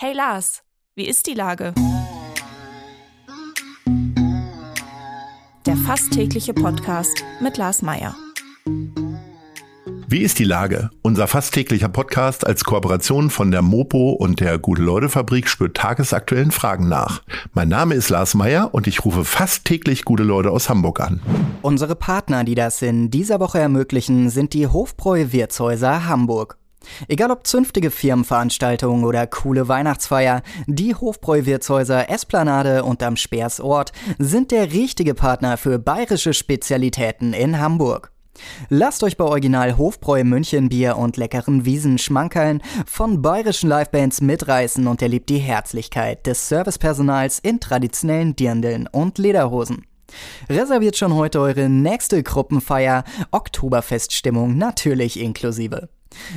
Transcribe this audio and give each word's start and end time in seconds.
Hey 0.00 0.12
Lars, 0.12 0.62
wie 0.94 1.08
ist 1.08 1.26
die 1.26 1.34
Lage? 1.34 1.74
Der 5.66 5.76
fast 5.76 6.12
tägliche 6.12 6.54
Podcast 6.54 7.24
mit 7.40 7.56
Lars 7.56 7.82
Meier. 7.82 8.14
Wie 10.06 10.20
ist 10.20 10.38
die 10.38 10.44
Lage? 10.44 10.90
Unser 11.02 11.26
fast 11.26 11.52
täglicher 11.52 11.88
Podcast 11.88 12.46
als 12.46 12.62
Kooperation 12.62 13.28
von 13.28 13.50
der 13.50 13.62
Mopo 13.62 14.12
und 14.12 14.38
der 14.38 14.60
Gute-Leute-Fabrik 14.60 15.48
spürt 15.48 15.76
tagesaktuellen 15.76 16.52
Fragen 16.52 16.88
nach. 16.88 17.24
Mein 17.52 17.68
Name 17.68 17.96
ist 17.96 18.08
Lars 18.08 18.34
Meier 18.34 18.72
und 18.72 18.86
ich 18.86 19.04
rufe 19.04 19.24
fast 19.24 19.64
täglich 19.64 20.04
gute 20.04 20.22
Leute 20.22 20.52
aus 20.52 20.68
Hamburg 20.68 21.00
an. 21.00 21.20
Unsere 21.60 21.96
Partner, 21.96 22.44
die 22.44 22.54
das 22.54 22.82
in 22.82 23.10
dieser 23.10 23.40
Woche 23.40 23.58
ermöglichen, 23.58 24.30
sind 24.30 24.54
die 24.54 24.68
Hofbräu 24.68 25.32
Wirtshäuser 25.32 26.06
Hamburg. 26.06 26.56
Egal 27.08 27.30
ob 27.30 27.46
zünftige 27.46 27.90
Firmenveranstaltungen 27.90 29.04
oder 29.04 29.26
coole 29.26 29.68
Weihnachtsfeier, 29.68 30.42
die 30.66 30.94
Hofbräu-Wirtshäuser 30.94 32.08
Esplanade 32.10 32.84
und 32.84 33.02
am 33.02 33.16
Speersort 33.16 33.92
sind 34.18 34.50
der 34.50 34.72
richtige 34.72 35.14
Partner 35.14 35.56
für 35.56 35.78
bayerische 35.78 36.34
Spezialitäten 36.34 37.32
in 37.32 37.58
Hamburg. 37.58 38.12
Lasst 38.68 39.02
euch 39.02 39.16
bei 39.16 39.24
Original 39.24 39.76
Hofbräu 39.76 40.22
München 40.22 40.68
Bier 40.68 40.96
und 40.96 41.16
leckeren 41.16 41.64
Wiesen 41.64 41.98
schmankeln, 41.98 42.62
von 42.86 43.20
bayerischen 43.20 43.68
Livebands 43.68 44.20
mitreißen 44.20 44.86
und 44.86 45.02
erlebt 45.02 45.28
die 45.28 45.38
Herzlichkeit 45.38 46.26
des 46.26 46.48
Servicepersonals 46.48 47.40
in 47.40 47.58
traditionellen 47.58 48.36
Dirndeln 48.36 48.86
und 48.86 49.18
Lederhosen. 49.18 49.84
Reserviert 50.48 50.96
schon 50.96 51.14
heute 51.14 51.40
eure 51.40 51.68
nächste 51.68 52.22
Gruppenfeier, 52.22 53.04
Oktoberfeststimmung 53.30 54.56
natürlich 54.56 55.20
inklusive. 55.20 55.88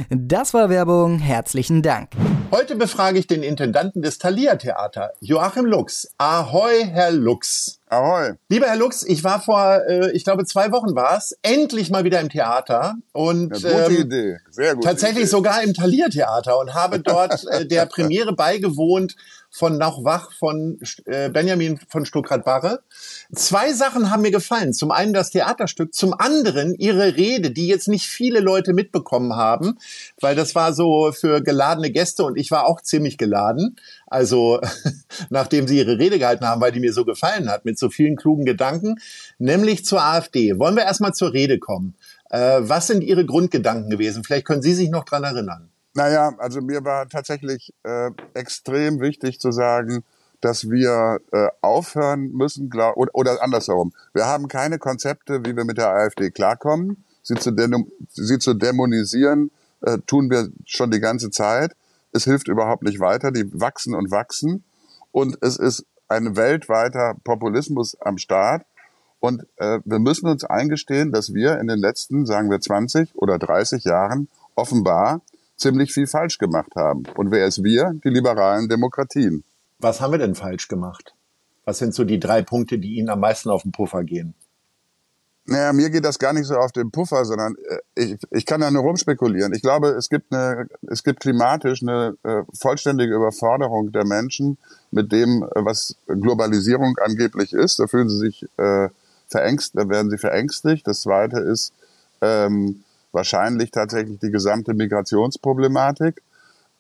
Das 0.10 0.54
war 0.54 0.70
Werbung. 0.70 1.20
Herzlichen 1.20 1.82
Dank. 1.82 2.10
Heute 2.52 2.76
befrage 2.76 3.20
ich 3.20 3.28
den 3.28 3.44
Intendanten 3.44 4.02
des 4.02 4.18
Thalia 4.18 4.56
Theater, 4.56 5.14
Joachim 5.22 5.66
Lux. 5.66 6.14
Ahoi, 6.18 6.84
Herr 6.86 7.12
Lux. 7.12 7.81
Ahoi. 7.92 8.36
Lieber 8.48 8.68
Herr 8.68 8.78
Lux, 8.78 9.04
ich 9.04 9.22
war 9.26 9.42
vor, 9.42 9.82
äh, 9.86 10.12
ich 10.14 10.24
glaube, 10.24 10.46
zwei 10.46 10.72
Wochen 10.72 10.96
war 10.96 11.18
es, 11.18 11.38
endlich 11.42 11.90
mal 11.90 12.06
wieder 12.06 12.22
im 12.22 12.30
Theater 12.30 12.96
und 13.12 13.60
ja, 13.60 13.70
gute 13.70 13.96
ähm, 13.96 14.02
Idee. 14.06 14.38
Sehr 14.50 14.76
gut. 14.76 14.86
Tatsächlich 14.86 15.24
Idee. 15.24 15.32
sogar 15.32 15.62
im 15.62 15.74
Thalia 15.74 16.08
Theater 16.08 16.58
und 16.58 16.74
habe 16.74 17.02
dort 17.02 17.46
äh, 17.50 17.66
der 17.68 17.86
Premiere 17.88 18.34
beigewohnt 18.34 19.18
von 19.50 19.78
Noch 19.78 20.06
wach 20.06 20.32
von 20.32 20.80
äh, 21.04 21.30
Benjamin 21.30 21.78
von 21.90 22.06
Stuckrad-Barre. 22.06 22.82
Zwei 23.36 23.74
Sachen 23.74 24.10
haben 24.10 24.22
mir 24.22 24.32
gefallen. 24.32 24.72
Zum 24.72 24.92
einen 24.92 25.12
das 25.12 25.32
Theaterstück, 25.32 25.94
zum 25.94 26.14
anderen 26.14 26.74
ihre 26.76 27.18
Rede, 27.18 27.52
die 27.52 27.68
jetzt 27.68 27.90
nicht 27.90 28.06
viele 28.06 28.40
Leute 28.40 28.72
mitbekommen 28.72 29.36
haben, 29.36 29.78
weil 30.22 30.36
das 30.36 30.56
war 30.56 30.74
so 30.74 31.12
für 31.12 31.42
geladene 31.42 31.92
Gäste 31.92 32.24
und 32.24 32.38
ich 32.38 32.50
war 32.52 32.66
auch 32.66 32.80
ziemlich 32.80 33.18
geladen. 33.18 33.76
Also 34.12 34.60
nachdem 35.30 35.68
sie 35.68 35.78
ihre 35.78 35.98
Rede 35.98 36.20
gehalten 36.20 36.46
haben, 36.46 36.60
weil 36.60 36.74
die 36.74 36.82
mir 36.82 36.92
so 36.92 37.06
gefallen 37.06 37.50
hat, 37.50 37.64
mit 37.64 37.80
so 37.80 37.90
vielen 37.90 38.18
klugen 38.18 38.44
Gedanken, 38.44 38.96
nämlich 39.40 39.86
zur 39.86 40.04
AfD. 40.04 40.60
Wollen 40.60 40.76
wir 40.76 40.84
erstmal 40.84 41.14
zur 41.14 41.32
Rede 41.32 41.60
kommen? 41.60 41.96
Äh, 42.30 42.60
was 42.60 42.88
sind 42.88 43.04
Ihre 43.04 43.26
Grundgedanken 43.26 43.90
gewesen? 43.90 44.24
Vielleicht 44.24 44.46
können 44.46 44.62
Sie 44.62 44.74
sich 44.74 44.90
noch 44.90 45.06
dran 45.06 45.24
erinnern. 45.24 45.70
Naja, 45.94 46.34
also 46.38 46.62
mir 46.62 46.84
war 46.84 47.08
tatsächlich 47.08 47.74
äh, 47.84 48.12
extrem 48.34 49.00
wichtig 49.00 49.40
zu 49.40 49.52
sagen, 49.52 50.04
dass 50.42 50.70
wir 50.70 51.20
äh, 51.32 51.48
aufhören 51.62 52.32
müssen, 52.32 52.70
glaub, 52.70 52.98
oder, 52.98 53.12
oder 53.14 53.42
andersherum. 53.42 53.94
Wir 54.14 54.26
haben 54.26 54.50
keine 54.50 54.78
Konzepte, 54.78 55.46
wie 55.46 55.56
wir 55.56 55.64
mit 55.64 55.78
der 55.78 55.90
AfD 55.90 56.32
klarkommen. 56.32 57.04
Sie 57.24 57.36
zu, 57.36 57.54
sie 58.10 58.40
zu 58.40 58.54
dämonisieren, 58.56 59.52
äh, 59.82 60.00
tun 60.06 60.30
wir 60.30 60.50
schon 60.66 60.92
die 60.92 61.00
ganze 61.00 61.30
Zeit. 61.30 61.76
Es 62.12 62.26
hilft 62.26 62.48
überhaupt 62.48 62.84
nicht 62.84 63.00
weiter. 63.00 63.32
Die 63.32 63.50
wachsen 63.60 63.96
und 63.96 64.12
wachsen. 64.12 64.64
Und 65.12 65.38
es 65.42 65.58
ist 65.58 65.86
ein 66.08 66.36
weltweiter 66.36 67.16
Populismus 67.24 68.00
am 68.00 68.18
Start. 68.18 68.66
Und 69.20 69.46
äh, 69.58 69.80
wir 69.86 70.00
müssen 70.00 70.28
uns 70.28 70.44
eingestehen, 70.44 71.12
dass 71.12 71.34
wir 71.34 71.60
in 71.60 71.68
den 71.68 71.80
letzten, 71.80 72.26
sagen 72.26 72.50
wir, 72.50 72.60
20 72.60 73.16
oder 73.16 73.38
30 73.38 73.84
Jahren 73.84 74.28
offenbar 74.56 75.22
ziemlich 75.56 75.94
viel 75.94 76.08
falsch 76.08 76.38
gemacht 76.38 76.76
haben. 76.76 77.04
Und 77.16 77.32
wer 77.32 77.46
ist 77.46 77.64
wir? 77.64 77.94
Die 78.04 78.10
liberalen 78.10 78.68
Demokratien. 78.68 79.44
Was 79.80 80.02
haben 80.02 80.12
wir 80.12 80.18
denn 80.18 80.36
falsch 80.36 80.68
gemacht? 80.68 81.14
Was 81.66 81.78
sind 81.78 81.94
so 81.94 82.04
die 82.04 82.20
drei 82.20 82.42
Punkte, 82.42 82.80
die 82.80 82.96
Ihnen 82.96 83.10
am 83.10 83.20
meisten 83.20 83.50
auf 83.50 83.62
den 83.62 83.72
Puffer 83.72 84.04
gehen? 84.04 84.34
Naja, 85.52 85.74
mir 85.74 85.90
geht 85.90 86.06
das 86.06 86.18
gar 86.18 86.32
nicht 86.32 86.46
so 86.46 86.56
auf 86.56 86.72
den 86.72 86.92
Puffer, 86.92 87.26
sondern 87.26 87.56
äh, 87.68 88.04
ich, 88.04 88.18
ich 88.32 88.46
kann 88.46 88.62
da 88.62 88.72
nur 88.72 88.84
rumspekulieren. 88.84 89.54
Ich 89.54 89.62
glaube, 89.62 89.90
es 89.90 90.08
gibt 90.08 90.34
eine, 90.34 90.68
es 90.90 91.04
gibt 91.04 91.20
klimatisch 91.20 91.82
eine 91.82 92.16
äh, 92.24 92.44
vollständige 92.58 93.14
Überforderung 93.14 93.92
der 93.92 94.06
Menschen 94.06 94.58
mit 94.92 95.12
dem, 95.12 95.44
äh, 95.44 95.48
was 95.56 95.98
Globalisierung 96.08 96.96
angeblich 97.04 97.52
ist. 97.52 97.80
Da 97.80 97.88
fühlen 97.88 98.08
sie 98.08 98.18
sich 98.18 98.48
äh, 98.58 98.88
verängstigt, 99.28 99.78
da 99.78 99.90
werden 99.90 100.10
sie 100.10 100.18
verängstigt. 100.18 100.88
Das 100.88 101.02
zweite 101.02 101.40
ist, 101.42 101.74
ähm, 102.22 102.86
wahrscheinlich 103.12 103.72
tatsächlich 103.72 104.20
die 104.20 104.32
gesamte 104.32 104.74
Migrationsproblematik. 104.74 106.22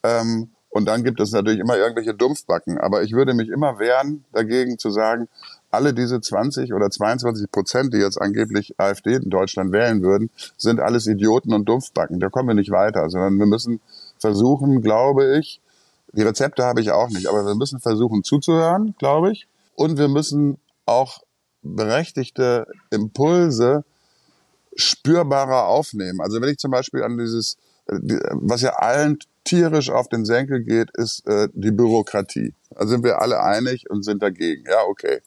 Ähm, 0.03 0.49
und 0.71 0.85
dann 0.85 1.03
gibt 1.03 1.19
es 1.19 1.31
natürlich 1.31 1.59
immer 1.59 1.77
irgendwelche 1.77 2.13
Dumpfbacken. 2.13 2.77
Aber 2.77 3.03
ich 3.03 3.11
würde 3.11 3.33
mich 3.33 3.49
immer 3.49 3.77
wehren, 3.77 4.23
dagegen 4.31 4.77
zu 4.77 4.89
sagen, 4.89 5.27
alle 5.69 5.93
diese 5.93 6.19
20 6.21 6.73
oder 6.73 6.89
22 6.89 7.51
Prozent, 7.51 7.93
die 7.93 7.97
jetzt 7.97 8.19
angeblich 8.19 8.73
AfD 8.77 9.15
in 9.15 9.29
Deutschland 9.29 9.73
wählen 9.73 10.01
würden, 10.01 10.29
sind 10.57 10.79
alles 10.79 11.07
Idioten 11.07 11.53
und 11.53 11.67
Dumpfbacken. 11.67 12.19
Da 12.19 12.29
kommen 12.29 12.47
wir 12.47 12.55
nicht 12.55 12.71
weiter, 12.71 13.09
sondern 13.09 13.37
wir 13.37 13.45
müssen 13.45 13.81
versuchen, 14.17 14.81
glaube 14.81 15.37
ich, 15.37 15.61
die 16.13 16.23
Rezepte 16.23 16.63
habe 16.63 16.81
ich 16.81 16.91
auch 16.91 17.09
nicht, 17.09 17.27
aber 17.27 17.45
wir 17.45 17.55
müssen 17.55 17.79
versuchen 17.79 18.23
zuzuhören, 18.23 18.95
glaube 18.97 19.31
ich. 19.31 19.47
Und 19.75 19.97
wir 19.97 20.07
müssen 20.07 20.57
auch 20.85 21.21
berechtigte 21.61 22.67
Impulse 22.89 23.83
spürbarer 24.75 25.67
aufnehmen. 25.67 26.21
Also 26.21 26.41
wenn 26.41 26.49
ich 26.49 26.57
zum 26.57 26.71
Beispiel 26.71 27.03
an 27.03 27.17
dieses, 27.17 27.57
äh, 27.87 27.97
was 28.31 28.61
ja 28.61 28.71
allen 28.73 29.19
tierisch 29.43 29.89
auf 29.89 30.07
den 30.07 30.25
Senkel 30.25 30.63
geht, 30.63 30.91
ist 30.97 31.27
äh, 31.27 31.49
die 31.53 31.71
Bürokratie. 31.71 32.53
Da 32.69 32.87
sind 32.87 33.03
wir 33.03 33.21
alle 33.21 33.41
einig 33.41 33.89
und 33.89 34.03
sind 34.03 34.21
dagegen. 34.21 34.63
Ja, 34.69 34.83
okay. 34.87 35.21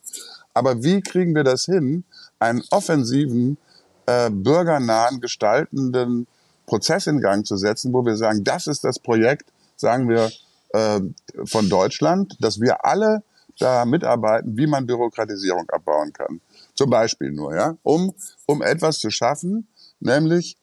Aber 0.53 0.83
wie 0.83 1.01
kriegen 1.01 1.35
wir 1.35 1.43
das 1.43 1.65
hin, 1.65 2.05
einen 2.39 2.63
offensiven, 2.71 3.57
äh, 4.05 4.29
bürgernahen, 4.29 5.19
gestaltenden 5.19 6.27
Prozess 6.65 7.07
in 7.07 7.21
Gang 7.21 7.45
zu 7.45 7.57
setzen, 7.57 7.93
wo 7.93 8.05
wir 8.05 8.15
sagen, 8.15 8.43
das 8.43 8.67
ist 8.67 8.83
das 8.83 8.99
Projekt, 8.99 9.51
sagen 9.75 10.09
wir, 10.09 10.31
äh, 10.69 11.01
von 11.45 11.69
Deutschland, 11.69 12.35
dass 12.39 12.59
wir 12.59 12.85
alle 12.85 13.23
da 13.59 13.85
mitarbeiten, 13.85 14.57
wie 14.57 14.67
man 14.67 14.85
Bürokratisierung 14.85 15.69
abbauen 15.69 16.11
kann. 16.11 16.41
Zum 16.73 16.89
Beispiel 16.89 17.31
nur, 17.31 17.55
ja, 17.55 17.77
um, 17.83 18.13
um 18.45 18.61
etwas 18.61 18.99
zu 18.99 19.09
schaffen, 19.09 19.67
nämlich, 19.99 20.57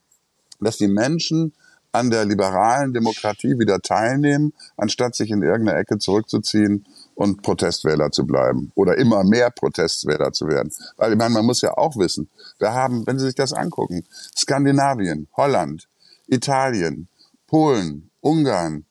dass 0.60 0.76
die 0.76 0.88
Menschen 0.88 1.54
an 1.92 2.10
der 2.10 2.25
liberalen 2.25 2.94
Demokratie 2.94 3.58
wieder 3.58 3.80
teilnehmen, 3.80 4.54
anstatt 4.76 5.14
sich 5.14 5.30
in 5.30 5.42
irgendeine 5.42 5.78
Ecke 5.78 5.98
zurückzuziehen 5.98 6.86
und 7.14 7.42
Protestwähler 7.42 8.10
zu 8.10 8.26
bleiben 8.26 8.72
oder 8.75 8.97
immer 8.97 9.22
mehr 9.25 9.50
Protestwähler 9.50 10.32
zu 10.32 10.48
werden. 10.48 10.72
Weil 10.97 11.12
ich 11.12 11.19
meine, 11.19 11.34
man 11.34 11.44
muss 11.44 11.60
ja 11.60 11.76
auch 11.76 11.97
wissen, 11.97 12.31
wir 12.58 12.72
haben, 12.72 13.06
wenn 13.06 13.19
Sie 13.19 13.26
sich 13.26 13.34
das 13.34 13.52
angucken, 13.52 14.04
Skandinavien, 14.36 15.28
Holland, 15.36 15.88
Italien, 16.26 17.08
Polen, 17.47 18.10
Ungarn, 18.20 18.86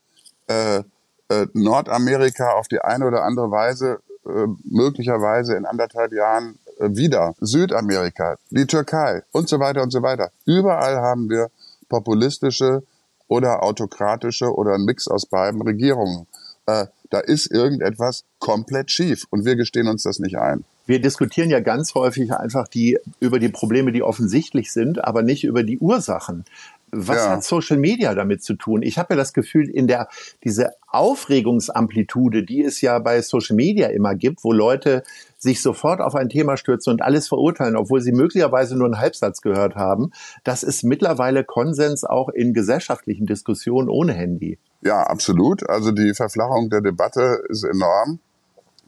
äh, 0.47 0.83
äh, 1.29 1.47
Nordamerika 1.53 2.51
auf 2.51 2.67
die 2.67 2.81
eine 2.81 3.07
oder 3.07 3.23
andere 3.23 3.49
Weise 3.49 3.99
äh, 4.25 4.47
möglicherweise 4.63 5.55
in 5.55 5.65
anderthalb 5.65 6.13
Jahren 6.13 6.59
äh, 6.77 6.89
wieder 6.89 7.33
Südamerika, 7.39 8.37
die 8.51 8.67
Türkei 8.67 9.23
und 9.31 9.49
so 9.49 9.59
weiter 9.59 9.81
und 9.81 9.91
so 9.91 10.03
weiter. 10.03 10.31
Überall 10.45 10.97
haben 10.97 11.29
wir 11.29 11.49
populistische 11.89 12.83
oder 13.31 13.63
autokratische 13.63 14.53
oder 14.53 14.73
ein 14.73 14.83
Mix 14.83 15.07
aus 15.07 15.25
beiden 15.25 15.61
Regierungen. 15.61 16.27
Äh, 16.65 16.87
da 17.09 17.19
ist 17.21 17.49
irgendetwas 17.49 18.25
komplett 18.39 18.91
schief 18.91 19.25
und 19.29 19.45
wir 19.45 19.55
gestehen 19.55 19.87
uns 19.87 20.03
das 20.03 20.19
nicht 20.19 20.37
ein. 20.37 20.65
Wir 20.85 20.99
diskutieren 20.99 21.49
ja 21.49 21.61
ganz 21.61 21.95
häufig 21.95 22.33
einfach 22.33 22.67
die, 22.67 22.99
über 23.21 23.39
die 23.39 23.47
Probleme, 23.47 23.93
die 23.93 24.03
offensichtlich 24.03 24.73
sind, 24.73 25.05
aber 25.05 25.21
nicht 25.21 25.45
über 25.45 25.63
die 25.63 25.79
Ursachen. 25.79 26.43
Was 26.91 27.17
ja. 27.17 27.29
hat 27.31 27.43
Social 27.43 27.77
Media 27.77 28.13
damit 28.13 28.43
zu 28.43 28.55
tun? 28.55 28.81
Ich 28.81 28.97
habe 28.97 29.13
ja 29.13 29.17
das 29.17 29.33
Gefühl, 29.33 29.69
in 29.69 29.87
der 29.87 30.07
diese 30.43 30.71
Aufregungsamplitude, 30.87 32.43
die 32.43 32.61
es 32.63 32.81
ja 32.81 32.99
bei 32.99 33.21
Social 33.21 33.55
Media 33.55 33.87
immer 33.87 34.15
gibt, 34.15 34.43
wo 34.43 34.51
Leute 34.51 35.03
sich 35.37 35.61
sofort 35.61 36.01
auf 36.01 36.15
ein 36.15 36.29
Thema 36.29 36.57
stürzen 36.57 36.91
und 36.91 37.01
alles 37.01 37.27
verurteilen, 37.27 37.75
obwohl 37.75 38.01
sie 38.01 38.11
möglicherweise 38.11 38.77
nur 38.77 38.85
einen 38.85 38.99
Halbsatz 38.99 39.41
gehört 39.41 39.75
haben, 39.75 40.11
das 40.43 40.63
ist 40.63 40.83
mittlerweile 40.83 41.43
Konsens 41.43 42.03
auch 42.03 42.29
in 42.29 42.53
gesellschaftlichen 42.53 43.25
Diskussionen 43.25 43.89
ohne 43.89 44.13
Handy. 44.13 44.59
Ja, 44.81 45.03
absolut. 45.03 45.67
Also 45.69 45.91
die 45.91 46.13
Verflachung 46.13 46.69
der 46.69 46.81
Debatte 46.81 47.41
ist 47.49 47.63
enorm. 47.63 48.19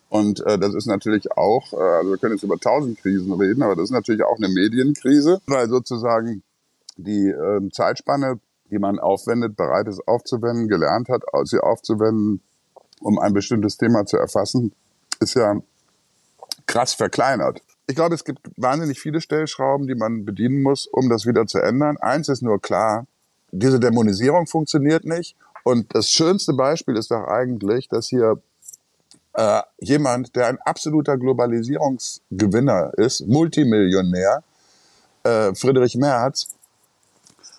Und 0.10 0.46
äh, 0.46 0.60
das 0.60 0.76
ist 0.76 0.86
natürlich 0.86 1.32
auch, 1.32 1.74
äh, 1.74 1.78
also 1.78 2.12
wir 2.12 2.18
können 2.20 2.36
jetzt 2.36 2.44
über 2.44 2.60
tausend 2.60 3.00
Krisen 3.00 3.34
reden, 3.34 3.64
aber 3.64 3.76
das 3.76 3.86
ist 3.86 3.92
natürlich 3.92 4.24
auch 4.24 4.38
eine 4.38 4.48
Medienkrise, 4.48 5.42
weil 5.48 5.68
sozusagen 5.70 6.44
die 6.98 7.30
äh, 7.30 7.70
Zeitspanne, 7.72 8.40
die 8.72 8.80
man 8.80 9.00
aufwendet, 9.00 9.56
bereit 9.56 9.88
ist 9.88 10.08
aufzuwenden, 10.08 10.68
gelernt 10.68 11.10
hat, 11.10 11.24
sie 11.46 11.60
aufzuwenden, 11.60 12.42
um 13.02 13.20
ein 13.20 13.34
bestimmtes 13.34 13.78
Thema 13.78 14.06
zu 14.06 14.18
erfassen, 14.18 14.74
ist 15.20 15.36
ja 15.36 15.62
krass 16.66 16.94
verkleinert. 16.94 17.62
Ich 17.88 17.96
glaube, 17.96 18.16
es 18.16 18.24
gibt 18.24 18.50
wahnsinnig 18.56 19.00
viele 19.00 19.20
Stellschrauben, 19.20 19.88
die 19.88 19.96
man 19.96 20.26
bedienen 20.26 20.62
muss, 20.62 20.88
um 20.88 21.10
das 21.10 21.26
wieder 21.26 21.46
zu 21.46 21.60
ändern. 21.60 21.98
Eins 21.98 22.30
ist 22.30 22.42
nur 22.42 22.62
klar, 22.62 23.06
diese 23.52 23.80
Dämonisierung 23.80 24.48
funktioniert 24.48 25.04
nicht. 25.06 25.36
Und 25.64 25.94
das 25.94 26.10
schönste 26.10 26.54
Beispiel 26.54 26.98
ist 26.98 27.12
doch 27.12 27.28
eigentlich, 27.28 27.90
dass 27.90 28.08
hier 28.08 28.42
äh, 29.34 29.62
jemand, 29.80 30.36
der 30.36 30.48
ein 30.48 30.60
absoluter 30.60 31.18
Globalisierungsgewinner 31.18 32.92
ist, 32.98 33.28
Multimillionär, 33.28 34.44
äh, 35.24 35.54
Friedrich 35.56 35.96
Merz, 35.96 36.56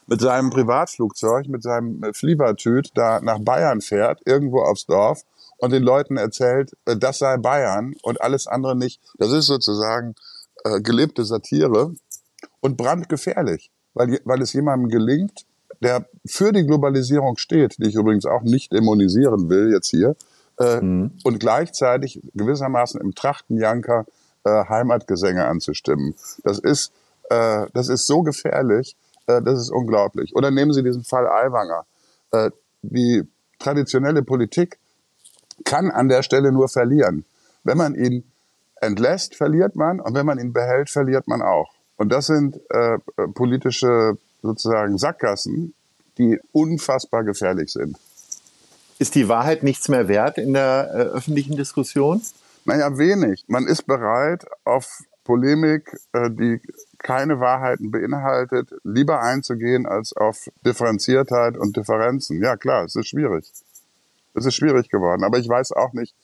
mit 0.06 0.20
seinem 0.20 0.50
Privatflugzeug, 0.50 1.48
mit 1.48 1.62
seinem 1.62 2.02
äh, 2.02 2.12
Flievertüt 2.12 2.90
da 2.94 3.20
nach 3.20 3.38
Bayern 3.40 3.80
fährt, 3.80 4.20
irgendwo 4.24 4.62
aufs 4.62 4.86
Dorf 4.86 5.22
und 5.58 5.72
den 5.72 5.82
Leuten 5.82 6.16
erzählt, 6.16 6.76
äh, 6.86 6.96
das 6.96 7.18
sei 7.18 7.36
Bayern 7.36 7.94
und 8.02 8.20
alles 8.20 8.46
andere 8.46 8.76
nicht. 8.76 9.00
Das 9.18 9.32
ist 9.32 9.46
sozusagen 9.46 10.14
äh, 10.64 10.80
gelebte 10.80 11.24
Satire 11.24 11.94
und 12.60 12.76
brandgefährlich, 12.76 13.70
weil, 13.94 14.20
weil 14.24 14.42
es 14.42 14.52
jemandem 14.52 14.90
gelingt, 14.90 15.44
der 15.82 16.06
für 16.26 16.52
die 16.52 16.66
Globalisierung 16.66 17.36
steht, 17.36 17.76
die 17.78 17.88
ich 17.88 17.94
übrigens 17.94 18.26
auch 18.26 18.42
nicht 18.42 18.72
dämonisieren 18.72 19.48
will 19.50 19.72
jetzt 19.72 19.90
hier, 19.90 20.16
äh, 20.58 20.80
mhm. 20.80 21.12
und 21.24 21.40
gleichzeitig 21.40 22.20
gewissermaßen 22.34 23.00
im 23.00 23.14
Trachtenjanker 23.14 24.06
äh, 24.44 24.64
Heimatgesänge 24.68 25.44
anzustimmen. 25.46 26.14
Das 26.42 26.58
ist, 26.58 26.92
äh, 27.30 27.66
das 27.72 27.88
ist 27.88 28.06
so 28.06 28.22
gefährlich, 28.22 28.96
äh, 29.26 29.42
das 29.42 29.60
ist 29.60 29.70
unglaublich. 29.70 30.34
Oder 30.34 30.50
nehmen 30.50 30.72
Sie 30.72 30.82
diesen 30.82 31.04
Fall 31.04 31.26
Aiwanger. 31.26 31.84
Äh, 32.32 32.50
die 32.82 33.22
traditionelle 33.58 34.22
Politik 34.22 34.78
kann 35.64 35.90
an 35.90 36.08
der 36.08 36.22
Stelle 36.22 36.52
nur 36.52 36.68
verlieren. 36.68 37.24
Wenn 37.62 37.78
man 37.78 37.94
ihn 37.94 38.24
entlässt, 38.80 39.34
verliert 39.34 39.76
man 39.76 40.00
und 40.00 40.14
wenn 40.14 40.26
man 40.26 40.38
ihn 40.38 40.52
behält, 40.52 40.90
verliert 40.90 41.28
man 41.28 41.42
auch. 41.42 41.72
Und 41.96 42.10
das 42.10 42.26
sind 42.26 42.60
äh, 42.70 42.98
politische 43.34 44.18
sozusagen 44.42 44.98
Sackgassen, 44.98 45.74
die 46.18 46.38
unfassbar 46.52 47.24
gefährlich 47.24 47.72
sind. 47.72 47.96
Ist 48.98 49.14
die 49.14 49.28
Wahrheit 49.28 49.62
nichts 49.62 49.88
mehr 49.88 50.08
wert 50.08 50.38
in 50.38 50.52
der 50.52 50.90
äh, 50.92 50.98
öffentlichen 51.16 51.56
Diskussion? 51.56 52.20
Naja, 52.64 52.96
wenig. 52.98 53.44
Man 53.48 53.66
ist 53.66 53.86
bereit, 53.86 54.46
auf 54.64 55.02
Polemik, 55.24 55.98
äh, 56.12 56.30
die 56.30 56.60
keine 57.04 57.38
Wahrheiten 57.38 57.90
beinhaltet, 57.90 58.70
lieber 58.82 59.22
einzugehen 59.22 59.86
als 59.86 60.16
auf 60.16 60.50
Differenziertheit 60.66 61.56
und 61.56 61.76
Differenzen. 61.76 62.40
Ja, 62.42 62.56
klar, 62.56 62.86
es 62.86 62.96
ist 62.96 63.08
schwierig. 63.08 63.44
Es 64.32 64.46
ist 64.46 64.54
schwierig 64.54 64.88
geworden. 64.88 65.22
Aber 65.22 65.38
ich 65.38 65.46
weiß 65.46 65.72
auch 65.72 65.92
nicht, 65.92 66.14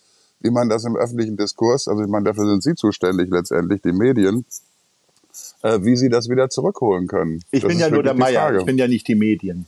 wie 0.40 0.50
man 0.50 0.70
das 0.70 0.84
im 0.84 0.96
öffentlichen 0.96 1.36
Diskurs, 1.36 1.86
also 1.86 2.02
ich 2.02 2.08
meine, 2.08 2.24
dafür 2.24 2.46
sind 2.46 2.62
Sie 2.62 2.74
zuständig 2.74 3.30
letztendlich, 3.30 3.82
die 3.82 3.92
Medien, 3.92 4.46
äh, 5.62 5.78
wie 5.82 5.96
Sie 5.96 6.08
das 6.08 6.30
wieder 6.30 6.48
zurückholen 6.48 7.06
können. 7.06 7.42
Ich 7.50 7.60
das 7.60 7.68
bin 7.68 7.78
ja 7.78 7.90
nur 7.90 8.02
der 8.02 8.14
Meier, 8.14 8.58
ich 8.58 8.64
bin 8.64 8.78
ja 8.78 8.88
nicht 8.88 9.06
die 9.06 9.14
Medien. 9.14 9.66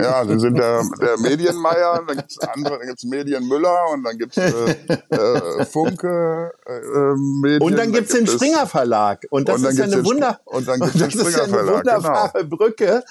Ja, 0.00 0.24
Sie 0.24 0.38
sind 0.38 0.56
der, 0.56 0.82
der 1.00 1.18
Medienmeier, 1.18 2.02
dann 2.06 2.16
gibt's 2.16 2.38
andere, 2.38 2.78
dann 2.78 2.88
gibt's 2.88 3.04
Medienmüller 3.04 3.90
und 3.92 4.02
dann 4.02 4.18
gibt's 4.18 4.36
äh, 4.36 4.76
äh, 5.10 5.64
Funke 5.66 6.52
äh, 6.66 7.14
Medien. 7.16 7.62
Und 7.62 7.78
dann 7.78 7.92
gibt's 7.92 8.12
den 8.12 8.26
Springer 8.26 8.66
Verlag. 8.66 9.26
Und 9.30 9.48
das 9.48 9.62
und 9.62 9.68
ist 9.68 9.78
ja 9.78 9.84
eine 9.84 10.04
Wunder 10.04 10.40
und 10.44 10.66
dann 10.66 10.80
gibt's 10.80 10.98
den 10.98 11.10
Springer 11.10 11.28
ist 11.28 11.36
ja 11.36 11.44
eine 11.44 11.72
wunderbare 11.72 12.44
genau. 12.44 12.56
Brücke. 12.56 13.04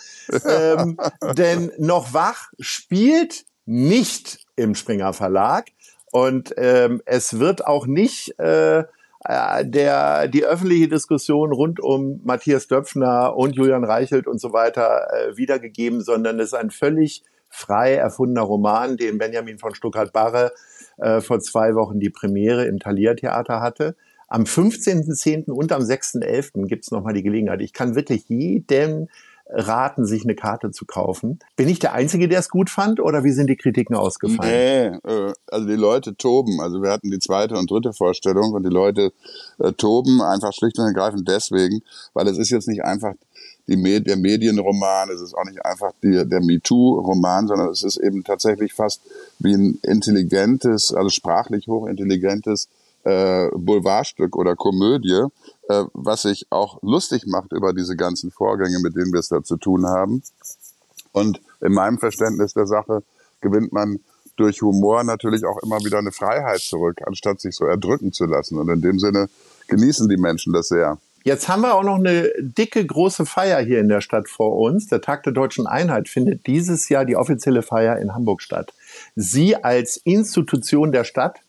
Ähm, 0.45 0.97
denn 1.37 1.71
noch 1.77 2.13
wach 2.13 2.51
spielt 2.59 3.45
nicht 3.65 4.39
im 4.55 4.75
Springer 4.75 5.13
Verlag 5.13 5.67
und 6.11 6.53
ähm, 6.57 7.01
es 7.05 7.39
wird 7.39 7.65
auch 7.65 7.85
nicht 7.85 8.37
äh, 8.39 8.83
der, 9.25 10.27
die 10.27 10.45
öffentliche 10.45 10.87
Diskussion 10.87 11.53
rund 11.53 11.79
um 11.79 12.19
Matthias 12.23 12.67
Döpfner 12.67 13.35
und 13.37 13.55
Julian 13.55 13.83
Reichelt 13.83 14.27
und 14.27 14.39
so 14.39 14.51
weiter 14.51 15.07
äh, 15.13 15.37
wiedergegeben, 15.37 16.01
sondern 16.01 16.39
es 16.39 16.47
ist 16.47 16.55
ein 16.55 16.71
völlig 16.71 17.23
frei 17.49 17.93
erfundener 17.93 18.41
Roman, 18.41 18.97
den 18.97 19.19
Benjamin 19.19 19.59
von 19.59 19.75
Stuttgart-Barre 19.75 20.51
äh, 20.97 21.21
vor 21.21 21.39
zwei 21.39 21.75
Wochen 21.75 21.99
die 21.99 22.09
Premiere 22.09 22.65
im 22.65 22.79
Thalia 22.79 23.13
Theater 23.13 23.61
hatte. 23.61 23.95
Am 24.27 24.43
15.10. 24.43 25.51
und 25.51 25.71
am 25.71 25.83
6.11. 25.83 26.65
gibt 26.65 26.85
es 26.85 26.91
nochmal 26.91 27.13
die 27.13 27.21
Gelegenheit. 27.21 27.61
Ich 27.61 27.71
kann 27.71 27.95
wirklich 27.95 28.27
jedem 28.27 29.07
raten, 29.49 30.05
sich 30.05 30.23
eine 30.23 30.35
Karte 30.35 30.71
zu 30.71 30.85
kaufen. 30.85 31.39
Bin 31.55 31.69
ich 31.69 31.79
der 31.79 31.93
Einzige, 31.93 32.27
der 32.27 32.39
es 32.39 32.49
gut 32.49 32.69
fand 32.69 32.99
oder 32.99 33.23
wie 33.23 33.31
sind 33.31 33.47
die 33.49 33.55
Kritiken 33.55 33.95
ausgefallen? 33.95 34.99
Nee, 35.03 35.11
äh, 35.11 35.33
also 35.47 35.67
die 35.67 35.75
Leute 35.75 36.15
toben. 36.15 36.59
Also 36.61 36.81
wir 36.81 36.91
hatten 36.91 37.11
die 37.11 37.19
zweite 37.19 37.57
und 37.57 37.69
dritte 37.69 37.93
Vorstellung 37.93 38.53
und 38.53 38.63
die 38.63 38.73
Leute 38.73 39.11
äh, 39.59 39.71
toben 39.73 40.21
einfach 40.21 40.53
schlicht 40.53 40.79
und 40.79 40.85
ergreifend 40.85 41.27
deswegen, 41.27 41.81
weil 42.13 42.27
es 42.27 42.37
ist 42.37 42.49
jetzt 42.49 42.67
nicht 42.67 42.83
einfach 42.83 43.13
die 43.67 43.77
Med 43.77 44.07
der 44.07 44.17
Medienroman, 44.17 45.09
es 45.09 45.21
ist 45.21 45.33
auch 45.33 45.45
nicht 45.45 45.65
einfach 45.65 45.91
die, 46.03 46.27
der 46.27 46.41
MeToo-Roman, 46.41 47.47
sondern 47.47 47.69
es 47.69 47.83
ist 47.83 47.97
eben 47.97 48.23
tatsächlich 48.23 48.73
fast 48.73 49.01
wie 49.39 49.53
ein 49.53 49.79
intelligentes, 49.83 50.93
also 50.93 51.09
sprachlich 51.09 51.67
hochintelligentes 51.67 52.67
äh, 53.03 53.47
Boulevardstück 53.55 54.35
oder 54.35 54.55
Komödie, 54.55 55.25
äh, 55.69 55.83
was 55.93 56.23
sich 56.23 56.47
auch 56.49 56.81
lustig 56.81 57.25
macht 57.25 57.51
über 57.53 57.73
diese 57.73 57.95
ganzen 57.95 58.31
Vorgänge, 58.31 58.79
mit 58.79 58.95
denen 58.95 59.13
wir 59.13 59.19
es 59.19 59.29
da 59.29 59.43
zu 59.43 59.57
tun 59.57 59.85
haben. 59.85 60.23
Und 61.11 61.41
in 61.61 61.73
meinem 61.73 61.99
Verständnis 61.99 62.53
der 62.53 62.67
Sache 62.67 63.03
gewinnt 63.41 63.71
man 63.71 63.99
durch 64.35 64.61
Humor 64.61 65.03
natürlich 65.03 65.45
auch 65.45 65.61
immer 65.63 65.79
wieder 65.79 65.99
eine 65.99 66.11
Freiheit 66.11 66.59
zurück, 66.59 67.01
anstatt 67.05 67.39
sich 67.39 67.55
so 67.55 67.65
erdrücken 67.65 68.11
zu 68.11 68.25
lassen. 68.25 68.57
Und 68.57 68.69
in 68.69 68.81
dem 68.81 68.99
Sinne 68.99 69.29
genießen 69.67 70.09
die 70.09 70.17
Menschen 70.17 70.53
das 70.53 70.69
sehr. 70.69 70.97
Jetzt 71.25 71.47
haben 71.47 71.61
wir 71.61 71.75
auch 71.75 71.83
noch 71.83 71.95
eine 71.95 72.29
dicke, 72.37 72.85
große 72.85 73.25
Feier 73.25 73.61
hier 73.61 73.79
in 73.79 73.87
der 73.87 74.01
Stadt 74.01 74.27
vor 74.27 74.57
uns. 74.57 74.87
Der 74.87 74.99
Tag 74.99 75.23
der 75.23 75.31
deutschen 75.31 75.67
Einheit 75.67 76.09
findet 76.09 76.47
dieses 76.47 76.89
Jahr 76.89 77.05
die 77.05 77.15
offizielle 77.15 77.61
Feier 77.61 77.97
in 77.99 78.13
Hamburg 78.13 78.41
statt. 78.41 78.73
Sie 79.15 79.55
als 79.55 79.95
Institution 79.97 80.91
der 80.91 81.05
Stadt 81.05 81.39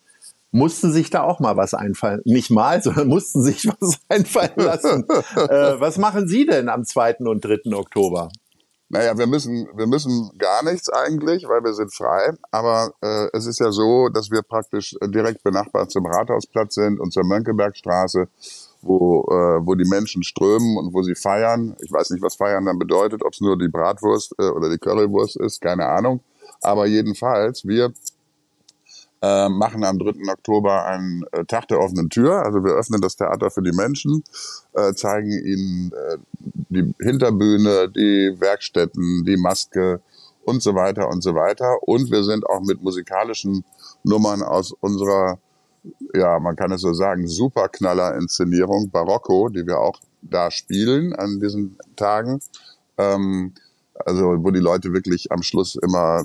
mussten 0.55 0.93
sich 0.93 1.11
da 1.11 1.25
auch 1.25 1.41
mal 1.41 1.57
was 1.57 1.75
einfallen. 1.75 2.23
Nicht 2.25 2.51
mal, 2.51 2.81
sondern 2.83 3.09
mussten 3.09 3.43
sich 3.43 3.67
was 3.67 3.99
einfallen 4.09 4.57
lassen. 4.57 5.05
äh, 5.37 5.81
was 5.81 5.99
machen 5.99 6.29
Sie 6.29 6.47
denn 6.47 6.69
am 6.69 6.85
2. 6.85 7.17
und 7.19 7.45
3. 7.45 7.75
Oktober? 7.75 8.29
Naja, 8.89 9.19
wir 9.19 9.27
müssen, 9.27 9.67
wir 9.75 9.89
müssen 9.89 10.31
gar 10.39 10.63
nichts 10.63 10.89
eigentlich, 10.89 11.49
weil 11.49 11.65
wir 11.65 11.75
sind 11.75 11.93
frei. 11.93 12.35
Aber 12.53 12.93
äh, 13.03 13.27
es 13.33 13.47
ist 13.47 13.59
ja 13.59 13.73
so, 13.73 14.09
dass 14.09 14.31
wir 14.31 14.43
praktisch 14.43 14.95
direkt 15.03 15.43
benachbart 15.43 15.91
zum 15.91 16.07
Rathausplatz 16.07 16.77
sind 16.77 17.01
und 17.01 17.13
zur 17.13 17.25
Mönckebergstraße, 17.25 18.29
wo, 18.83 19.23
äh, 19.23 19.67
wo 19.67 19.75
die 19.75 19.89
Menschen 19.89 20.23
strömen 20.23 20.77
und 20.77 20.95
wo 20.95 21.03
sie 21.03 21.17
feiern. 21.17 21.75
Ich 21.81 21.91
weiß 21.91 22.11
nicht, 22.11 22.23
was 22.23 22.37
feiern 22.37 22.67
dann 22.67 22.79
bedeutet, 22.79 23.25
ob 23.25 23.33
es 23.33 23.41
nur 23.41 23.59
die 23.59 23.69
Bratwurst 23.69 24.35
äh, 24.39 24.45
oder 24.45 24.71
die 24.71 24.79
Currywurst 24.79 25.37
ist, 25.37 25.61
keine 25.61 25.87
Ahnung. 25.87 26.21
Aber 26.61 26.87
jedenfalls, 26.87 27.67
wir 27.67 27.93
äh, 29.25 29.49
machen 29.49 29.85
am 29.85 29.99
3. 29.99 30.31
Oktober 30.31 30.85
einen 30.85 31.25
äh, 31.33 31.47
Tag 31.47 31.69
der 31.69 31.81
offenen 31.81 32.11
Tür. 32.11 32.45
Also 32.45 32.63
wir 32.63 32.73
öffnen 32.73 33.01
das 33.01 33.17
Theater 33.17 33.51
für 33.51 33.63
die 33.63 33.73
Menschen, 33.73 34.23
äh, 34.75 34.93
zeigen 34.93 35.31
ihnen 35.31 35.93
äh, 35.93 36.19
die 36.69 36.95
Hinterbühne, 37.01 37.89
die 37.89 38.37
Werkstätten, 38.39 39.25
die 39.25 39.39
Maske 39.39 40.03
und 40.45 40.63
so 40.63 40.75
weiter 40.75 41.09
und 41.09 41.23
so 41.23 41.35
weiter. 41.35 41.79
Und 41.83 42.11
wir 42.11 42.23
sind 42.23 42.47
auch 42.47 42.61
mit 42.61 42.83
musikalischen 42.83 43.65
Nummern 44.03 44.43
aus 44.43 44.73
unserer, 44.73 45.39
ja, 46.13 46.39
man 46.39 46.57
kann 46.57 46.73
es 46.73 46.83
so 46.83 46.93
sagen, 46.93 47.27
Superknaller-Inszenierung 47.27 48.91
Barocco, 48.91 49.49
die 49.49 49.67
wir 49.67 49.79
auch 49.79 50.01
da 50.21 50.51
spielen 50.51 51.15
an 51.15 51.41
diesen 51.41 51.79
Tagen. 51.97 52.41
Ähm, 52.99 53.55
also 54.05 54.45
wo 54.45 54.51
die 54.51 54.61
Leute 54.61 54.93
wirklich 54.93 55.33
am 55.33 55.43
Schluss 55.43 55.77
immer 55.77 56.25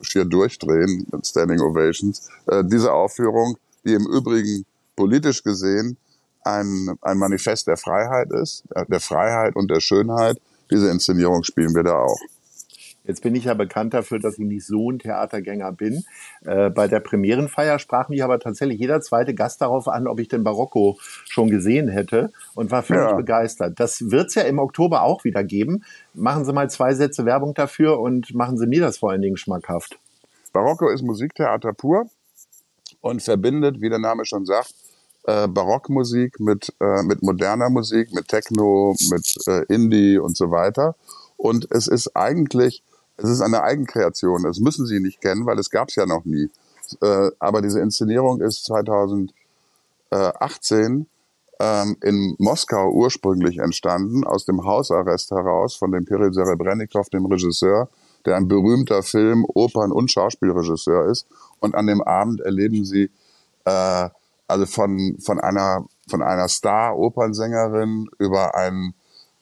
schier 0.00 0.24
durchdrehen 0.24 1.06
mit 1.10 1.26
Standing 1.26 1.60
Ovations. 1.60 2.28
Äh, 2.46 2.64
diese 2.64 2.92
Aufführung, 2.92 3.56
die 3.84 3.94
im 3.94 4.06
Übrigen 4.06 4.64
politisch 4.96 5.42
gesehen 5.42 5.96
ein, 6.42 6.96
ein 7.02 7.18
Manifest 7.18 7.66
der 7.66 7.76
Freiheit 7.76 8.30
ist, 8.32 8.64
der 8.88 9.00
Freiheit 9.00 9.56
und 9.56 9.70
der 9.70 9.80
Schönheit, 9.80 10.40
diese 10.70 10.90
Inszenierung 10.90 11.42
spielen 11.44 11.74
wir 11.74 11.82
da 11.82 11.98
auch. 11.98 12.20
Jetzt 13.06 13.22
bin 13.22 13.34
ich 13.34 13.44
ja 13.44 13.54
bekannt 13.54 13.94
dafür, 13.94 14.18
dass 14.18 14.38
ich 14.38 14.44
nicht 14.44 14.66
so 14.66 14.90
ein 14.90 14.98
Theatergänger 14.98 15.72
bin. 15.72 16.04
Äh, 16.44 16.70
bei 16.70 16.88
der 16.88 17.00
Premierenfeier 17.00 17.78
sprach 17.78 18.08
mich 18.08 18.24
aber 18.24 18.38
tatsächlich 18.40 18.80
jeder 18.80 19.00
zweite 19.00 19.34
Gast 19.34 19.60
darauf 19.60 19.88
an, 19.88 20.06
ob 20.06 20.18
ich 20.20 20.28
den 20.28 20.44
Barocco 20.44 20.98
schon 21.24 21.48
gesehen 21.48 21.88
hätte 21.88 22.32
und 22.54 22.70
war 22.70 22.82
völlig 22.82 23.10
ja. 23.10 23.16
begeistert. 23.16 23.78
Das 23.78 24.10
wird 24.10 24.28
es 24.28 24.34
ja 24.34 24.42
im 24.42 24.58
Oktober 24.58 25.02
auch 25.02 25.24
wieder 25.24 25.44
geben. 25.44 25.84
Machen 26.14 26.44
Sie 26.44 26.52
mal 26.52 26.68
zwei 26.70 26.94
Sätze 26.94 27.24
Werbung 27.24 27.54
dafür 27.54 28.00
und 28.00 28.34
machen 28.34 28.58
Sie 28.58 28.66
mir 28.66 28.80
das 28.80 28.98
vor 28.98 29.10
allen 29.10 29.22
Dingen 29.22 29.36
schmackhaft. 29.36 29.98
Barocco 30.52 30.88
ist 30.88 31.02
Musiktheater 31.02 31.72
pur 31.72 32.06
und 33.00 33.22
verbindet, 33.22 33.80
wie 33.80 33.88
der 33.88 33.98
Name 33.98 34.24
schon 34.24 34.46
sagt, 34.46 34.74
äh, 35.24 35.46
Barockmusik 35.48 36.40
mit, 36.40 36.72
äh, 36.80 37.02
mit 37.02 37.22
moderner 37.22 37.68
Musik, 37.68 38.12
mit 38.12 38.28
Techno, 38.28 38.96
mit 39.10 39.34
äh, 39.46 39.64
Indie 39.72 40.18
und 40.18 40.36
so 40.36 40.50
weiter. 40.50 40.94
Und 41.36 41.70
es 41.70 41.88
ist 41.88 42.16
eigentlich 42.16 42.82
es 43.16 43.30
ist 43.30 43.40
eine 43.40 43.62
Eigenkreation. 43.62 44.42
Das 44.42 44.60
müssen 44.60 44.86
Sie 44.86 45.00
nicht 45.00 45.20
kennen, 45.20 45.46
weil 45.46 45.58
es 45.58 45.70
gab 45.70 45.88
es 45.88 45.96
ja 45.96 46.06
noch 46.06 46.24
nie. 46.24 46.50
Äh, 47.00 47.30
aber 47.38 47.62
diese 47.62 47.80
Inszenierung 47.80 48.40
ist 48.40 48.64
2018 48.64 51.06
ähm, 51.58 51.96
in 52.02 52.36
Moskau 52.38 52.90
ursprünglich 52.90 53.58
entstanden, 53.58 54.24
aus 54.24 54.44
dem 54.44 54.64
Hausarrest 54.64 55.30
heraus 55.30 55.74
von 55.74 55.92
dem 55.92 56.04
Kirill 56.04 56.32
Serebrennikov, 56.32 57.08
dem 57.08 57.26
Regisseur, 57.26 57.88
der 58.26 58.36
ein 58.36 58.48
berühmter 58.48 59.02
Film-, 59.02 59.46
Opern- 59.54 59.92
und 59.92 60.10
Schauspielregisseur 60.10 61.06
ist. 61.06 61.26
Und 61.60 61.74
an 61.74 61.86
dem 61.86 62.02
Abend 62.02 62.40
erleben 62.40 62.84
sie 62.84 63.10
äh, 63.64 64.08
also 64.48 64.66
von, 64.66 65.16
von 65.20 65.40
einer, 65.40 65.86
von 66.08 66.22
einer 66.22 66.48
Star-Opernsängerin 66.48 68.08
über 68.18 68.54
einen 68.54 68.94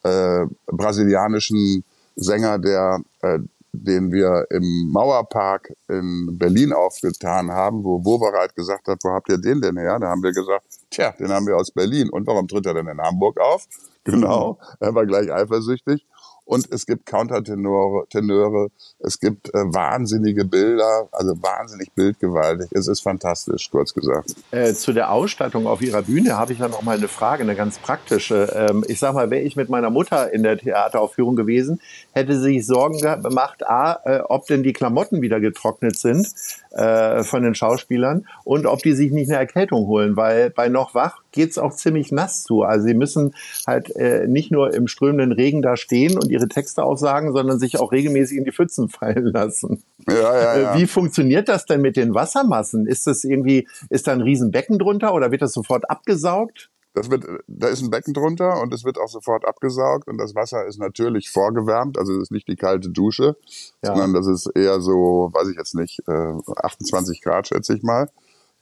äh, 0.03 0.47
brasilianischen 0.67 1.85
Sänger, 2.17 2.59
der 2.59 3.01
äh, 3.23 3.39
den 3.83 4.13
wir 4.13 4.47
im 4.51 4.91
Mauerpark 4.93 5.73
in 5.89 6.39
Berlin 6.39 6.73
aufgetan 6.73 7.51
haben, 7.51 7.85
wo 7.85 8.05
Wobereit 8.05 8.55
gesagt 8.55 8.89
hat, 8.89 8.99
wo 9.03 9.11
habt 9.11 9.29
ihr 9.31 9.39
den 9.39 9.61
denn 9.61 9.77
her? 9.77 9.99
Da 9.99 10.09
haben 10.09 10.23
wir 10.23 10.33
gesagt, 10.33 10.65
tja, 10.91 11.13
den 11.13 11.29
haben 11.29 11.47
wir 11.47 11.57
aus 11.57 11.71
Berlin. 11.71 12.09
Und 12.11 12.27
warum 12.27 12.47
tritt 12.49 12.67
er 12.67 12.75
denn 12.75 12.87
in 12.87 13.01
Hamburg 13.01 13.39
auf? 13.41 13.67
Genau, 14.05 14.59
er 14.81 14.95
war 14.95 15.07
gleich 15.07 15.33
eifersüchtig 15.33 16.07
und 16.45 16.71
es 16.71 16.87
gibt 16.87 17.07
Countertenöre, 17.07 18.07
Tenöre, 18.11 18.69
es 18.99 19.19
gibt 19.19 19.49
äh, 19.49 19.59
wahnsinnige 19.59 20.45
Bilder, 20.45 21.09
also 21.13 21.33
wahnsinnig 21.43 21.93
bildgewaltig. 21.93 22.69
Es 22.73 22.87
ist 22.89 23.01
fantastisch, 23.01 23.71
kurz 23.71 23.95
gesagt. 23.95 24.35
Äh, 24.51 24.75
zu 24.75 24.93
der 24.93 25.11
Ausstattung 25.11 25.67
auf 25.67 25.83
Ihrer 25.83 26.03
Bühne 26.03 26.37
habe 26.37 26.53
ich 26.53 26.59
ja 26.59 26.69
noch 26.69 26.83
mal 26.83 26.97
eine 26.97 27.09
Frage, 27.09 27.43
eine 27.43 27.55
ganz 27.55 27.79
praktische. 27.79 28.53
Ähm, 28.55 28.85
ich 28.89 28.99
sag 28.99 29.15
mal, 29.15 29.31
wäre 29.31 29.43
ich 29.43 29.57
mit 29.57 29.69
meiner 29.69 29.91
Mutter 29.91 30.33
in 30.33 30.43
der 30.43 30.59
Theateraufführung 30.59 31.37
gewesen, 31.37 31.81
hätte 32.13 32.35
sie 32.35 32.55
sich 32.55 32.67
Sorgen 32.67 32.99
gemacht, 32.99 33.67
a, 33.67 34.01
äh, 34.05 34.21
ob 34.21 34.47
denn 34.47 34.63
die 34.63 34.73
Klamotten 34.73 35.23
wieder 35.23 35.41
getrocknet 35.41 35.97
sind 35.97 36.27
äh, 36.73 37.23
von 37.23 37.43
den 37.43 37.55
Schauspielern 37.55 38.27
und 38.45 38.67
ob 38.67 38.83
die 38.83 38.93
sich 38.93 39.13
nicht 39.13 39.31
eine 39.31 39.39
Erkältung 39.39 39.87
holen, 39.87 40.17
weil 40.17 40.51
bei 40.51 40.69
noch 40.69 40.95
wach 40.95 41.23
geht's 41.33 41.59
auch 41.59 41.73
ziemlich 41.73 42.13
nass 42.13 42.45
zu. 42.45 42.63
Also 42.63 42.87
sie 42.87 42.95
müssen 42.95 43.35
halt 43.67 43.95
äh, 43.97 44.27
nicht 44.27 44.51
nur 44.51 44.73
im 44.73 44.87
strömenden 44.87 45.33
Regen 45.33 45.63
da 45.63 45.77
stehen 45.77 46.17
und 46.19 46.31
ihre 46.35 46.49
Texte 46.49 46.85
aufsagen, 46.85 47.33
sondern 47.33 47.59
sich 47.59 47.79
auch 47.79 47.93
regelmäßig 47.93 48.37
in 48.39 48.45
die 48.45 48.53
Pfützen 48.53 48.89
fallen 48.89 49.27
lassen. 49.27 49.83
Ja, 50.09 50.15
ja, 50.15 50.59
ja. 50.59 50.75
Äh, 50.75 50.79
wie 50.79 50.87
funktioniert 50.87 51.49
das 51.49 51.65
denn 51.65 51.81
mit 51.81 51.97
den 51.97 52.15
Wassermassen? 52.15 52.87
Ist 52.87 53.07
das 53.07 53.25
irgendwie, 53.25 53.67
ist 53.89 54.07
da 54.07 54.13
ein 54.13 54.21
Riesenbecken 54.21 54.79
drunter 54.79 55.15
oder 55.15 55.31
wird 55.31 55.43
das 55.43 55.53
sofort 55.53 55.89
abgesaugt? 55.89 56.71
Das 56.95 57.11
wird, 57.11 57.27
da 57.49 57.69
ist 57.69 57.83
ein 57.83 57.91
Becken 57.91 58.15
drunter 58.15 58.61
und 58.63 58.73
es 58.73 58.85
wird 58.85 58.99
auch 58.99 59.09
sofort 59.09 59.45
abgesaugt 59.45 60.07
und 60.07 60.17
das 60.17 60.37
Wasser 60.37 60.65
ist 60.65 60.79
natürlich 60.79 61.29
vorgewärmt, 61.29 61.99
also 61.99 62.13
es 62.15 62.25
ist 62.25 62.31
nicht 62.31 62.47
die 62.47 62.55
kalte 62.55 62.89
Dusche, 62.89 63.37
ja. 63.83 63.91
sondern 63.91 64.15
das 64.15 64.29
ist 64.29 64.47
eher 64.55 64.81
so, 64.81 65.29
weiß 65.33 65.49
ich 65.49 65.57
jetzt 65.57 65.75
nicht, 65.75 66.01
28 66.07 67.19
äh, 67.19 67.21
Grad 67.21 67.49
schätze 67.49 67.75
ich 67.75 67.83
mal. 67.83 68.09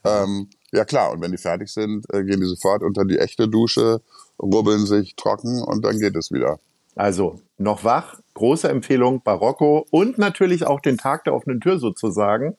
Ähm, 0.05 0.49
ja 0.73 0.87
klar, 0.87 1.13
und 1.13 1.21
wenn 1.21 1.31
die 1.31 1.39
fertig 1.39 1.69
sind, 1.69 2.07
äh, 2.13 2.25
gehen 2.25 2.41
die 2.41 2.47
sofort 2.47 2.83
unter 2.83 3.05
die 3.05 3.19
echte 3.19 3.49
Dusche, 3.49 4.01
rubbeln 4.41 4.87
sich 4.87 5.15
trocken 5.15 5.63
und 5.63 5.85
dann 5.85 5.99
geht 5.99 6.17
es 6.17 6.33
wieder. 6.33 6.59
Also 6.95 7.41
noch 7.59 7.85
wach, 7.85 8.21
große 8.35 8.69
Empfehlung, 8.69 9.23
Barocco 9.23 9.87
und 9.91 10.19
natürlich 10.19 10.67
auch 10.67 10.81
den 10.81 10.99
Tag 10.99 11.25
der 11.25 11.35
offenen 11.35 11.61
Tür 11.61 11.79
sozusagen. 11.79 12.57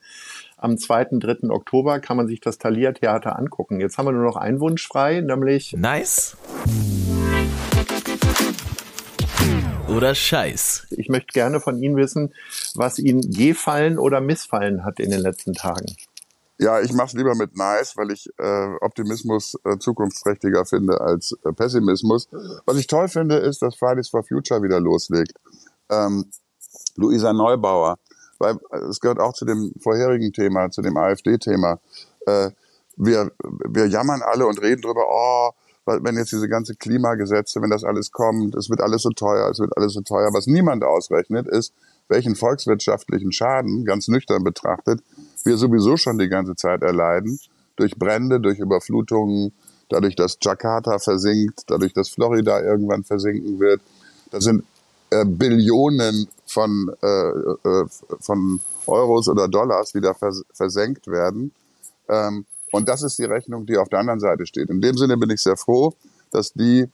Am 0.58 0.78
2. 0.78 1.20
3. 1.20 1.50
Oktober 1.50 2.00
kann 2.00 2.18
man 2.18 2.28
sich 2.28 2.40
das 2.40 2.58
Thalia 2.58 2.94
Theater 2.94 3.38
angucken. 3.38 3.80
Jetzt 3.80 3.98
haben 3.98 4.06
wir 4.06 4.12
nur 4.14 4.24
noch 4.24 4.38
einen 4.38 4.60
Wunsch 4.60 4.88
frei, 4.88 5.22
nämlich 5.22 5.74
Nice 5.74 6.38
oder 9.94 10.16
Scheiß. 10.16 10.88
Ich 10.92 11.10
möchte 11.10 11.34
gerne 11.34 11.60
von 11.60 11.82
Ihnen 11.82 11.96
wissen, 11.96 12.34
was 12.76 13.00
Ihnen 13.00 13.22
gefallen 13.22 14.00
oder 14.00 14.22
missfallen 14.22 14.84
hat 14.84 15.00
in 15.00 15.12
den 15.12 15.20
letzten 15.20 15.54
Tagen. 15.54 15.96
Ja, 16.60 16.80
ich 16.82 16.94
mache 16.94 17.08
es 17.08 17.14
lieber 17.14 17.36
mit 17.36 17.58
Nice, 17.58 17.98
weil 17.98 18.12
ich 18.12 18.30
äh, 18.38 18.76
Optimismus 18.82 19.56
äh, 19.64 19.78
zukunftsträchtiger 19.80 20.66
finde 20.66 21.02
als 21.02 21.36
äh, 21.44 21.52
Pessimismus. 21.52 22.30
Was 22.66 22.78
ich 22.78 22.88
toll 22.88 23.08
finde, 23.08 23.38
ist, 23.38 23.62
dass 23.62 23.76
Fridays 23.76 24.10
for 24.10 24.24
Future 24.24 24.62
wieder 24.62 24.80
loslegt. 24.80 25.34
Ähm, 25.90 26.26
Luisa 26.96 27.34
Neubauer, 27.34 27.98
weil 28.38 28.60
äh, 28.72 28.78
es 28.90 29.00
gehört 29.00 29.20
auch 29.20 29.34
zu 29.34 29.46
dem 29.46 29.74
vorherigen 29.82 30.32
Thema, 30.32 30.70
zu 30.70 30.82
dem 30.82 30.96
AfD-Thema. 30.96 31.80
Äh, 32.28 32.52
wir, 32.98 33.32
wir 33.68 33.88
jammern 33.88 34.22
alle 34.22 34.46
und 34.46 34.62
reden 34.62 34.84
drüber, 34.84 35.06
oh, 35.10 35.50
wenn 35.86 36.16
jetzt 36.16 36.32
diese 36.32 36.48
ganze 36.48 36.76
Klimagesetze, 36.76 37.62
wenn 37.62 37.70
das 37.70 37.84
alles 37.84 38.12
kommt, 38.12 38.56
es 38.56 38.70
wird 38.70 38.80
alles 38.80 39.02
so 39.02 39.10
teuer, 39.10 39.50
es 39.50 39.60
wird 39.60 39.76
alles 39.76 39.94
so 39.94 40.02
teuer. 40.02 40.34
Was 40.34 40.48
niemand 40.48 40.84
ausrechnet, 40.84 41.48
ist, 41.48 41.74
welchen 42.08 42.36
volkswirtschaftlichen 42.36 43.32
Schaden, 43.32 43.84
ganz 43.84 44.08
nüchtern 44.08 44.44
betrachtet, 44.44 45.02
wir 45.44 45.58
sowieso 45.58 45.98
schon 45.98 46.18
die 46.18 46.30
ganze 46.30 46.56
Zeit 46.56 46.82
erleiden, 46.82 47.40
durch 47.76 47.96
Brände, 47.96 48.40
durch 48.40 48.60
Überflutungen, 48.60 49.52
dadurch, 49.90 50.16
dass 50.16 50.38
Jakarta 50.42 51.00
versinkt, 51.00 51.64
dadurch, 51.68 51.94
dass 51.94 52.10
Florida 52.10 52.62
irgendwann 52.62 53.04
versinken 53.04 53.60
wird. 53.60 53.82
Das 54.32 54.44
sind 54.46 54.64
äh, 55.10 55.26
Billionen 55.26 56.28
von, 56.46 56.92
äh, 57.02 57.08
äh, 57.08 57.86
von 58.20 58.60
Euros 58.88 59.28
oder 59.28 59.48
Dollars, 59.48 59.92
die 59.92 60.02
da 60.02 60.14
vers 60.14 60.44
versenkt 60.54 61.08
werden. 61.08 61.52
Ähm, 62.10 62.46
und 62.72 62.90
das 62.90 63.04
ist 63.04 63.20
die 63.20 63.26
Rechnung, 63.26 63.66
die 63.66 63.78
auf 63.78 63.90
der 63.90 64.00
anderen 64.00 64.20
Seite 64.20 64.46
steht. 64.46 64.70
In 64.70 64.82
dem 64.82 64.98
Sinne 64.98 65.18
bin 65.18 65.30
ich 65.30 65.42
sehr 65.42 65.58
froh, 65.58 65.94
dass 66.32 66.54
die 66.54 66.90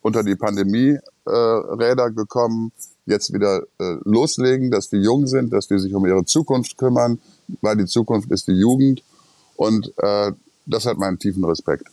unter 0.00 0.22
die 0.22 0.36
Pandemie-Räder 0.36 2.06
äh, 2.06 2.12
gekommen 2.12 2.72
jetzt 3.08 3.32
wieder 3.32 3.62
äh, 3.78 3.96
loslegen, 4.04 4.70
dass 4.70 4.88
die 4.88 4.98
jung 4.98 5.26
sind, 5.26 5.52
dass 5.52 5.68
die 5.68 5.78
sich 5.78 5.94
um 5.94 6.06
ihre 6.06 6.24
Zukunft 6.24 6.76
kümmern, 6.78 7.20
weil 7.60 7.76
die 7.76 7.86
Zukunft 7.86 8.30
ist 8.30 8.48
die 8.48 8.52
Jugend. 8.52 9.02
Und 9.56 9.92
äh, 9.98 10.32
das 10.66 10.86
hat 10.86 10.98
meinen 10.98 11.18
tiefen 11.18 11.44
Respekt. 11.44 11.84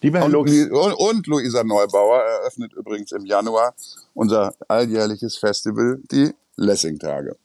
Lieber 0.00 0.18
Herr 0.18 0.26
und, 0.26 0.34
und, 0.36 0.92
und 0.94 1.26
Luisa 1.28 1.62
Neubauer 1.62 2.20
eröffnet 2.22 2.72
übrigens 2.72 3.12
im 3.12 3.24
Januar 3.24 3.74
unser 4.14 4.52
alljährliches 4.66 5.36
Festival, 5.36 6.00
die 6.10 6.32
Lessing-Tage. 6.56 7.36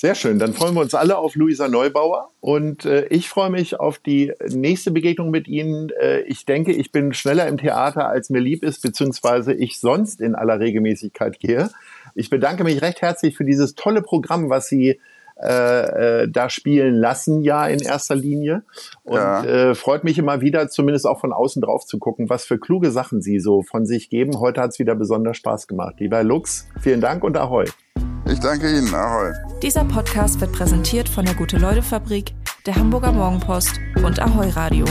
Sehr 0.00 0.14
schön. 0.14 0.38
Dann 0.38 0.54
freuen 0.54 0.74
wir 0.74 0.80
uns 0.80 0.94
alle 0.94 1.18
auf 1.18 1.34
Luisa 1.34 1.66
Neubauer 1.66 2.30
und 2.38 2.84
äh, 2.84 3.06
ich 3.06 3.28
freue 3.28 3.50
mich 3.50 3.80
auf 3.80 3.98
die 3.98 4.32
nächste 4.48 4.92
Begegnung 4.92 5.32
mit 5.32 5.48
Ihnen. 5.48 5.90
Äh, 6.00 6.20
ich 6.20 6.46
denke, 6.46 6.70
ich 6.70 6.92
bin 6.92 7.12
schneller 7.14 7.48
im 7.48 7.58
Theater, 7.58 8.06
als 8.06 8.30
mir 8.30 8.38
lieb 8.38 8.62
ist, 8.62 8.80
beziehungsweise 8.80 9.52
ich 9.52 9.80
sonst 9.80 10.20
in 10.20 10.36
aller 10.36 10.60
Regelmäßigkeit 10.60 11.40
gehe. 11.40 11.70
Ich 12.14 12.30
bedanke 12.30 12.62
mich 12.62 12.80
recht 12.80 13.02
herzlich 13.02 13.36
für 13.36 13.44
dieses 13.44 13.74
tolle 13.74 14.00
Programm, 14.00 14.50
was 14.50 14.68
Sie 14.68 15.00
äh, 15.42 16.22
äh, 16.22 16.28
da 16.30 16.48
spielen 16.48 16.94
lassen, 16.94 17.42
ja 17.42 17.66
in 17.66 17.80
erster 17.80 18.14
Linie. 18.14 18.62
Und 19.02 19.16
ja. 19.16 19.44
äh, 19.44 19.74
freut 19.74 20.04
mich 20.04 20.16
immer 20.16 20.40
wieder, 20.40 20.68
zumindest 20.68 21.08
auch 21.08 21.18
von 21.18 21.32
außen 21.32 21.60
drauf 21.60 21.86
zu 21.86 21.98
gucken, 21.98 22.30
was 22.30 22.44
für 22.44 22.60
kluge 22.60 22.92
Sachen 22.92 23.20
Sie 23.20 23.40
so 23.40 23.62
von 23.62 23.84
sich 23.84 24.10
geben. 24.10 24.38
Heute 24.38 24.60
hat 24.60 24.70
es 24.70 24.78
wieder 24.78 24.94
besonders 24.94 25.36
Spaß 25.38 25.66
gemacht. 25.66 25.96
Lieber 25.98 26.22
Lux, 26.22 26.68
vielen 26.80 27.00
Dank 27.00 27.24
und 27.24 27.36
Ahoi. 27.36 27.64
Ich 28.38 28.44
danke 28.44 28.70
Ihnen. 28.70 28.94
Ahoi. 28.94 29.32
Dieser 29.62 29.84
Podcast 29.84 30.40
wird 30.40 30.52
präsentiert 30.52 31.08
von 31.08 31.24
der 31.24 31.34
Gute-Leute-Fabrik, 31.34 32.34
der 32.66 32.76
Hamburger 32.76 33.10
Morgenpost 33.10 33.80
und 34.04 34.20
Ahoi 34.20 34.50
Radio. 34.50 34.84